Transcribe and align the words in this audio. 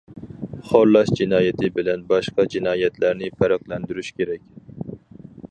خورلاش 0.69 1.11
جىنايىتى 1.19 1.69
بىلەن 1.75 2.07
باشقا 2.15 2.47
جىنايەتلەرنى 2.55 3.31
پەرقلەندۈرۈش 3.43 4.13
كېرەك. 4.19 4.91